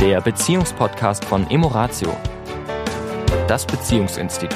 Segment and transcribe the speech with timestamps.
[0.00, 2.16] der Beziehungspodcast von Emoratio,
[3.46, 4.50] das Beziehungsinstitut.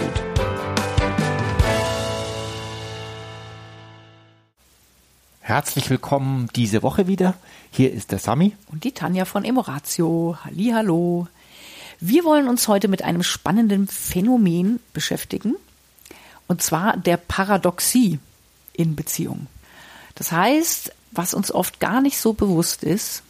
[5.40, 7.34] Herzlich willkommen diese Woche wieder.
[7.70, 8.56] Hier ist der Sami.
[8.72, 10.38] Und die Tanja von Emoratio.
[10.42, 11.28] Hallo.
[12.00, 15.56] Wir wollen uns heute mit einem spannenden Phänomen beschäftigen.
[16.48, 18.18] Und zwar der Paradoxie
[18.72, 19.48] in Beziehungen.
[20.14, 23.22] Das heißt, was uns oft gar nicht so bewusst ist,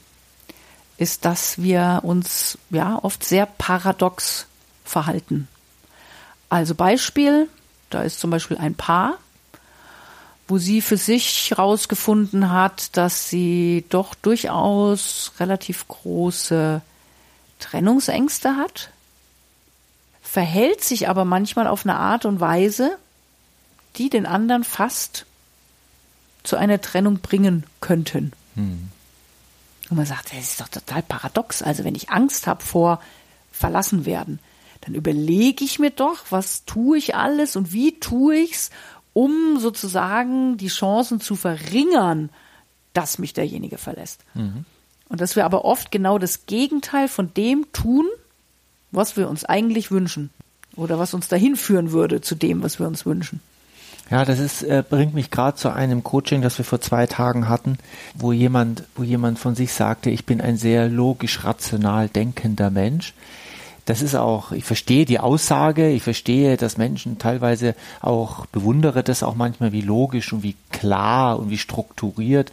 [0.96, 4.46] ist, dass wir uns ja oft sehr paradox
[4.84, 5.48] verhalten.
[6.48, 7.48] Also Beispiel,
[7.90, 9.18] da ist zum Beispiel ein Paar,
[10.46, 16.82] wo sie für sich herausgefunden hat, dass sie doch durchaus relativ große
[17.60, 18.90] Trennungsängste hat,
[20.22, 22.98] verhält sich aber manchmal auf eine Art und Weise,
[23.96, 25.26] die den anderen fast
[26.42, 28.32] zu einer Trennung bringen könnten.
[28.54, 28.90] Hm.
[29.90, 31.62] Und man sagt, das ist doch total paradox.
[31.62, 33.00] Also wenn ich Angst habe vor
[33.52, 34.38] verlassen werden,
[34.80, 38.70] dann überlege ich mir doch, was tue ich alles und wie tue ich's,
[39.12, 42.30] um sozusagen die Chancen zu verringern,
[42.92, 44.24] dass mich derjenige verlässt.
[44.34, 44.64] Mhm.
[45.08, 48.06] Und dass wir aber oft genau das Gegenteil von dem tun,
[48.90, 50.30] was wir uns eigentlich wünschen
[50.76, 53.40] oder was uns dahin führen würde zu dem, was wir uns wünschen.
[54.10, 57.48] Ja, das ist, äh, bringt mich gerade zu einem Coaching, das wir vor zwei Tagen
[57.48, 57.78] hatten,
[58.14, 63.14] wo jemand, wo jemand von sich sagte, ich bin ein sehr logisch rational denkender Mensch.
[63.86, 69.22] Das ist auch, ich verstehe die Aussage, ich verstehe, dass Menschen teilweise auch bewundere das
[69.22, 72.52] auch manchmal, wie logisch und wie klar und wie strukturiert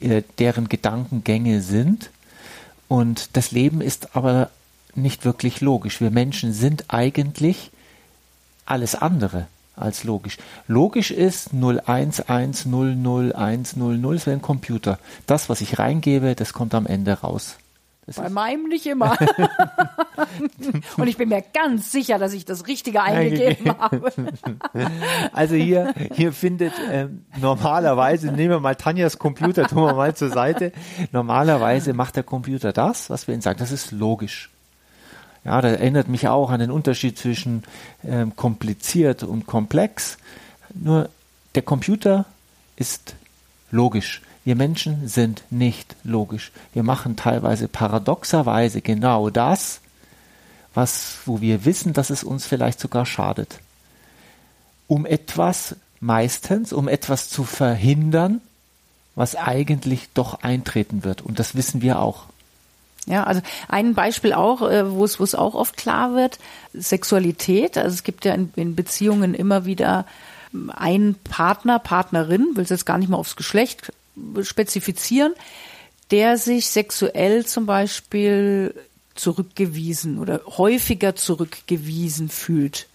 [0.00, 2.10] äh, deren Gedankengänge sind.
[2.86, 4.50] Und das Leben ist aber
[4.94, 6.00] nicht wirklich logisch.
[6.00, 7.70] Wir Menschen sind eigentlich
[8.66, 9.46] alles andere
[9.80, 10.36] als logisch.
[10.66, 14.98] Logisch ist 01100100 ist wie ein Computer.
[15.26, 17.56] Das, was ich reingebe, das kommt am Ende raus.
[18.08, 19.18] Das Bei meinem nicht immer.
[20.96, 24.10] Und ich bin mir ganz sicher, dass ich das Richtige eingegeben habe.
[25.34, 30.30] also hier, hier findet ähm, normalerweise, nehmen wir mal Tanjas Computer, tun wir mal zur
[30.30, 30.72] Seite.
[31.12, 33.58] Normalerweise macht der Computer das, was wir ihnen sagen.
[33.58, 34.48] Das ist logisch.
[35.48, 37.62] Ja, das erinnert mich auch an den Unterschied zwischen
[38.04, 40.18] ähm, kompliziert und komplex.
[40.74, 41.08] Nur
[41.54, 42.26] der Computer
[42.76, 43.14] ist
[43.70, 44.20] logisch.
[44.44, 46.52] Wir Menschen sind nicht logisch.
[46.74, 49.80] Wir machen teilweise paradoxerweise genau das,
[50.74, 53.60] was, wo wir wissen, dass es uns vielleicht sogar schadet.
[54.86, 58.42] Um etwas, meistens, um etwas zu verhindern,
[59.14, 61.22] was eigentlich doch eintreten wird.
[61.22, 62.24] Und das wissen wir auch.
[63.08, 66.38] Ja, also ein Beispiel auch, äh, wo es, wo es auch oft klar wird,
[66.74, 67.78] Sexualität.
[67.78, 70.06] Also es gibt ja in, in Beziehungen immer wieder
[70.68, 73.92] einen Partner, Partnerin, will es jetzt gar nicht mal aufs Geschlecht
[74.42, 75.32] spezifizieren,
[76.10, 78.74] der sich sexuell zum Beispiel
[79.14, 82.86] zurückgewiesen oder häufiger zurückgewiesen fühlt.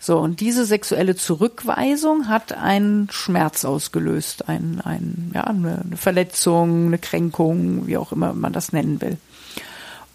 [0.00, 6.98] So, und diese sexuelle Zurückweisung hat einen Schmerz ausgelöst, ein, ein, ja, eine Verletzung, eine
[6.98, 9.16] Kränkung, wie auch immer man das nennen will.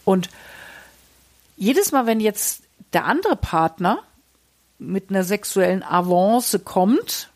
[0.10, 0.30] Und
[1.56, 4.00] jedes Mal, wenn jetzt der andere Partner
[4.80, 7.30] mit einer sexuellen Avance kommt,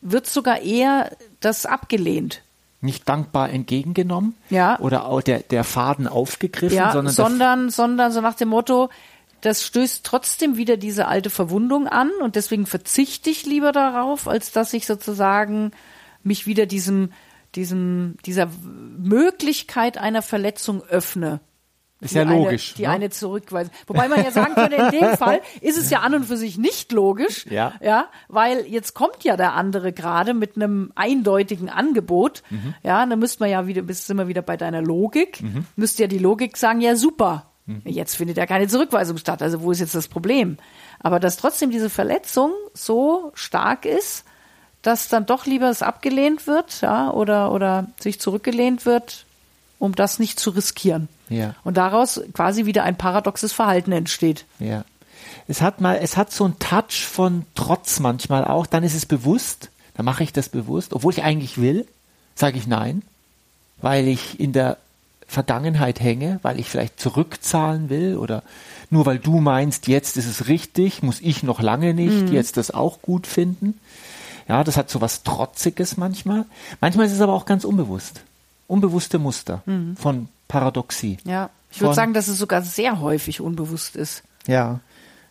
[0.00, 2.42] wird sogar eher das abgelehnt.
[2.80, 4.34] Nicht dankbar entgegengenommen?
[4.50, 4.80] Ja.
[4.80, 8.90] Oder auch der, der Faden aufgegriffen, ja, sondern, sondern, sondern so nach dem Motto,
[9.42, 14.50] das stößt trotzdem wieder diese alte Verwundung an und deswegen verzichte ich lieber darauf, als
[14.50, 15.70] dass ich sozusagen
[16.24, 17.12] mich wieder diesem,
[17.54, 18.48] diesem, dieser
[18.98, 21.38] Möglichkeit einer Verletzung öffne.
[22.00, 22.70] Ist ja logisch.
[22.70, 22.88] Eine, die ne?
[22.90, 23.72] eine zurückweisen.
[23.86, 26.58] Wobei man ja sagen könnte, in dem Fall ist es ja an und für sich
[26.58, 27.46] nicht logisch.
[27.46, 27.72] Ja.
[27.80, 32.42] Ja, weil jetzt kommt ja der andere gerade mit einem eindeutigen Angebot.
[32.50, 32.74] Mhm.
[32.82, 35.42] Ja, dann müsste man ja wieder, bist immer wieder bei deiner Logik.
[35.42, 35.66] Mhm.
[35.76, 37.50] Müsste ja die Logik sagen, ja super.
[37.64, 37.80] Mhm.
[37.84, 39.40] Jetzt findet ja keine Zurückweisung statt.
[39.40, 40.58] Also wo ist jetzt das Problem?
[41.00, 44.24] Aber dass trotzdem diese Verletzung so stark ist,
[44.82, 49.25] dass dann doch lieber es abgelehnt wird, ja, oder, oder sich zurückgelehnt wird,
[49.78, 51.08] um das nicht zu riskieren.
[51.28, 51.54] Ja.
[51.64, 54.44] Und daraus quasi wieder ein paradoxes Verhalten entsteht.
[54.58, 54.84] Ja.
[55.48, 58.66] Es hat mal, es hat so einen Touch von Trotz manchmal auch.
[58.66, 59.70] Dann ist es bewusst.
[59.94, 61.86] Dann mache ich das bewusst, obwohl ich eigentlich will,
[62.34, 63.02] sage ich nein,
[63.80, 64.76] weil ich in der
[65.26, 68.42] Vergangenheit hänge, weil ich vielleicht zurückzahlen will oder
[68.90, 72.32] nur weil du meinst, jetzt ist es richtig, muss ich noch lange nicht mhm.
[72.32, 73.80] jetzt das auch gut finden.
[74.48, 76.44] Ja, das hat so was Trotziges manchmal.
[76.80, 78.20] Manchmal ist es aber auch ganz unbewusst
[78.66, 79.96] unbewusste Muster mhm.
[79.96, 81.18] von Paradoxie.
[81.24, 84.22] Ja, ich würde sagen, dass es sogar sehr häufig unbewusst ist.
[84.46, 84.80] Ja.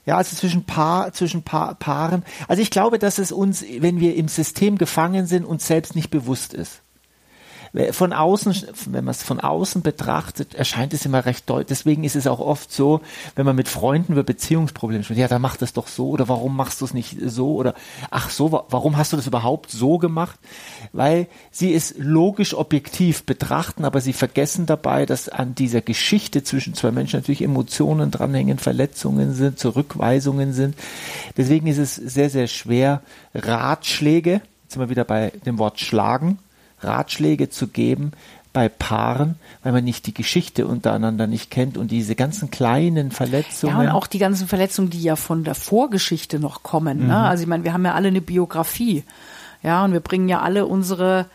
[0.06, 2.24] Ja, also zwischen Paar, zwischen pa Paaren.
[2.48, 6.12] Also ich glaube, dass es uns, wenn wir im System gefangen sind, uns selbst nicht
[6.12, 6.82] bewusst ist.
[7.92, 8.56] Von außen,
[8.88, 11.68] wenn man es von außen betrachtet, erscheint es immer recht deutlich.
[11.68, 13.02] Deswegen ist es auch oft so,
[13.36, 16.56] wenn man mit Freunden über Beziehungsprobleme spricht, ja, da macht es doch so oder warum
[16.56, 17.74] machst du es nicht so oder
[18.12, 20.40] ach so, warum hast du das überhaupt so gemacht?
[20.94, 26.74] Weil sie es logisch objektiv betrachten, aber sie vergessen dabei, dass an dieser Geschichte zwischen
[26.74, 30.76] zwei Menschen natürlich Emotionen dranhängen, Verletzungen sind, Zurückweisungen sind.
[31.38, 33.02] Deswegen ist es sehr, sehr schwer,
[33.34, 36.40] Ratschläge, jetzt sind wir wieder bei dem Wort schlagen,
[36.80, 38.12] Ratschläge zu geben
[38.54, 43.75] bei Paaren, weil man nicht die Geschichte untereinander nicht kennt und diese ganzen kleinen Verletzungen.
[43.75, 47.01] Ja, und auch die ganzen Verletzungen, die ja von der Vorgeschichte noch kommen.
[47.01, 47.07] Mhm.
[47.07, 47.18] Ne?
[47.18, 49.04] Also ich meine, wir haben ja alle eine Biografie.
[49.62, 51.25] Ja, und wir bringen ja alle unsere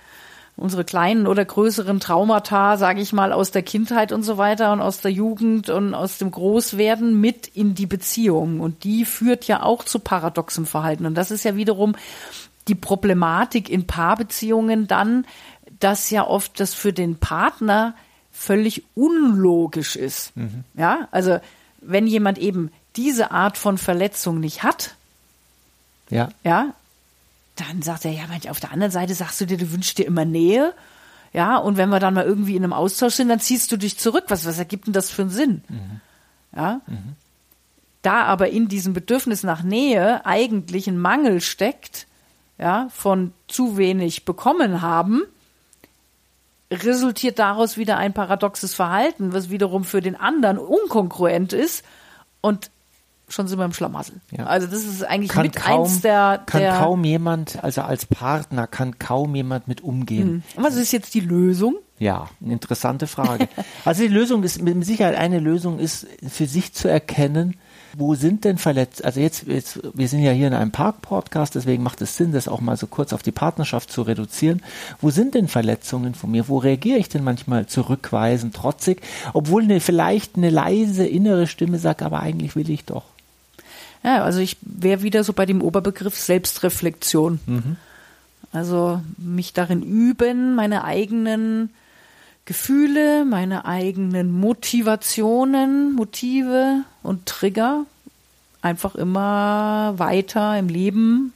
[0.60, 4.80] unsere kleinen oder größeren Traumata, sage ich mal, aus der Kindheit und so weiter und
[4.82, 8.60] aus der Jugend und aus dem Großwerden mit in die Beziehung.
[8.60, 11.06] Und die führt ja auch zu paradoxem Verhalten.
[11.06, 11.94] Und das ist ja wiederum
[12.68, 15.26] die Problematik in Paarbeziehungen dann,
[15.80, 17.94] dass ja oft das für den Partner
[18.32, 20.36] völlig unlogisch ist.
[20.36, 20.64] Mhm.
[20.74, 21.40] Ja, also
[21.80, 24.94] wenn jemand eben diese Art von Verletzung nicht hat,
[26.10, 26.74] ja, ja,
[27.56, 30.24] dann sagt er, ja, auf der anderen Seite sagst du dir, du wünschst dir immer
[30.24, 30.74] Nähe.
[31.32, 33.98] Ja, und wenn wir dann mal irgendwie in einem Austausch sind, dann ziehst du dich
[33.98, 34.24] zurück.
[34.28, 35.62] Was, was ergibt denn das für einen Sinn?
[35.68, 36.00] Mhm.
[36.56, 36.80] Ja.
[36.86, 37.14] Mhm.
[38.02, 42.06] Da aber in diesem Bedürfnis nach Nähe eigentlich ein Mangel steckt,
[42.60, 45.22] ja, von zu wenig bekommen haben,
[46.70, 51.84] resultiert daraus wieder ein paradoxes Verhalten, was wiederum für den anderen unkongruent ist
[52.40, 52.70] und
[53.28, 54.20] schon sind wir im Schlamassel.
[54.36, 54.46] Ja.
[54.46, 58.06] Also das ist eigentlich kann mit kaum, eins der, kann der kaum jemand, also als
[58.06, 60.42] Partner kann kaum jemand mit umgehen.
[60.56, 61.76] Und was ist jetzt die Lösung?
[61.98, 63.48] Ja, eine interessante Frage.
[63.84, 67.56] also die Lösung ist mit Sicherheit eine Lösung ist für sich zu erkennen,
[67.96, 69.04] wo sind denn verletzt?
[69.04, 72.48] Also jetzt, jetzt, wir sind ja hier in einem Park-Podcast, deswegen macht es Sinn, das
[72.48, 74.62] auch mal so kurz auf die Partnerschaft zu reduzieren.
[75.00, 76.48] Wo sind denn Verletzungen von mir?
[76.48, 79.02] Wo reagiere ich denn manchmal zurückweisend, trotzig,
[79.32, 83.04] obwohl eine, vielleicht eine leise innere Stimme sagt, aber eigentlich will ich doch.
[84.02, 87.40] Ja, also ich wäre wieder so bei dem Oberbegriff Selbstreflexion.
[87.46, 87.76] Mhm.
[88.52, 91.70] Also mich darin üben, meine eigenen
[92.44, 97.84] Gefühle, meine eigenen Motivationen, Motive und Trigger
[98.62, 101.32] einfach immer weiter im Leben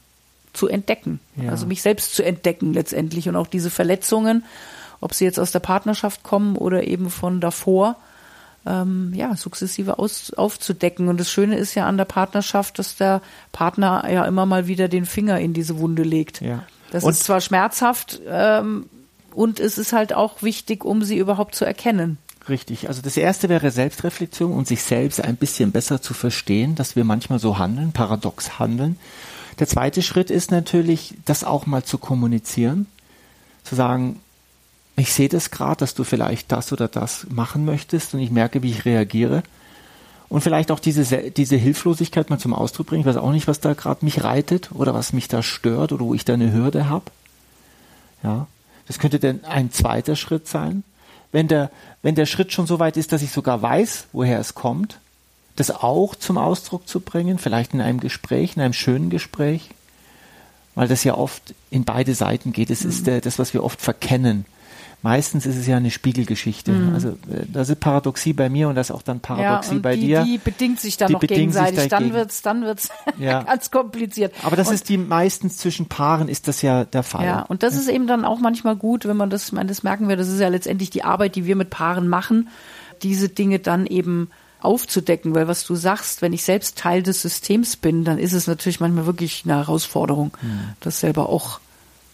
[0.53, 1.21] zu entdecken.
[1.37, 1.51] Ja.
[1.51, 4.45] Also mich selbst zu entdecken letztendlich und auch diese Verletzungen,
[5.01, 7.97] ob sie jetzt aus der Partnerschaft kommen oder eben von davor,
[8.67, 11.09] ähm, ja, sukzessive aus, aufzudecken.
[11.09, 13.21] Und das Schöne ist ja an der Partnerschaft, dass der
[13.53, 16.41] Partner ja immer mal wieder den Finger in diese Wunde legt.
[16.41, 16.65] Ja.
[16.91, 18.87] Das und ist zwar schmerzhaft ähm,
[19.35, 22.19] und es ist halt auch wichtig, um sie überhaupt zu erkennen.
[22.49, 22.89] Richtig.
[22.89, 27.05] Also das erste wäre Selbstreflexion und sich selbst ein bisschen besser zu verstehen, dass wir
[27.05, 28.99] manchmal so handeln, paradox handeln.
[29.59, 32.87] Der zweite Schritt ist natürlich, das auch mal zu kommunizieren,
[33.63, 34.21] zu sagen,
[34.97, 38.63] ich sehe das gerade, dass du vielleicht das oder das machen möchtest und ich merke,
[38.63, 39.43] wie ich reagiere.
[40.29, 43.01] Und vielleicht auch diese, diese Hilflosigkeit mal zum Ausdruck bringen.
[43.01, 46.05] Ich weiß auch nicht, was da gerade mich reitet oder was mich da stört oder
[46.05, 47.05] wo ich da eine Hürde habe.
[48.23, 48.47] Ja,
[48.87, 50.85] das könnte dann ein zweiter Schritt sein.
[51.33, 51.71] Wenn der,
[52.03, 54.99] wenn der Schritt schon so weit ist, dass ich sogar weiß, woher es kommt,
[55.57, 59.71] das auch zum Ausdruck zu bringen, vielleicht in einem Gespräch, in einem schönen Gespräch,
[60.75, 62.71] weil das ja oft in beide Seiten geht.
[62.71, 62.91] Das mhm.
[62.91, 64.45] ist der, das, was wir oft verkennen
[65.05, 66.73] meistens ist es ja eine Spiegelgeschichte.
[66.73, 66.95] Mhm.
[66.95, 69.97] Also äh, das ist Paradoxie bei mir und das ist auch dann Paradoxie ja, bei
[69.97, 70.25] die, dir.
[70.25, 71.89] Die bedingt sich dann die noch gegenseitig.
[71.89, 72.89] Dann wird's, dann wird's
[73.19, 73.43] ja.
[73.43, 74.33] ganz kompliziert.
[74.43, 77.27] Aber das und, ist die meistens zwischen Paaren ist das ja der Fall.
[77.27, 80.09] Ja, und das ist eben dann auch manchmal gut, wenn man das, meine, das merken
[80.09, 82.49] wir, das ist ja letztendlich die Arbeit, die wir mit Paaren machen,
[83.03, 87.77] diese Dinge dann eben aufzudecken, weil was du sagst, wenn ich selbst Teil des Systems
[87.77, 90.71] bin, dann ist es natürlich manchmal wirklich eine Herausforderung, mhm.
[90.81, 91.61] das selber auch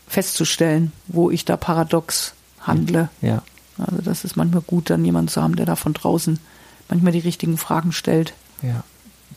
[0.09, 3.09] festzustellen, wo ich da paradox handle.
[3.21, 3.43] Ja.
[3.79, 6.38] Also das ist manchmal gut, dann jemanden zu haben, der da von draußen
[6.88, 8.35] manchmal die richtigen Fragen stellt.
[8.62, 8.85] Ja.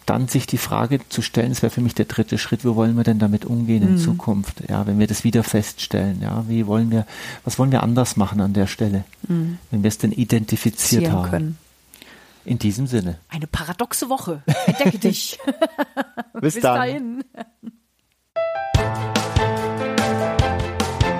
[0.05, 2.97] Dann sich die Frage zu stellen, das wäre für mich der dritte Schritt, wie wollen
[2.97, 3.99] wir denn damit umgehen in mhm.
[3.99, 4.63] Zukunft?
[4.67, 7.05] Ja, wenn wir das wieder feststellen, ja, wie wollen wir,
[7.45, 9.59] was wollen wir anders machen an der Stelle, mhm.
[9.71, 11.29] wenn wir es denn identifiziert haben?
[11.29, 11.57] Können.
[12.43, 13.19] In diesem Sinne.
[13.29, 14.43] Eine paradoxe Woche.
[14.65, 15.39] Entdecke dich.
[16.33, 16.75] Bis, Bis dann.
[16.75, 17.23] dahin.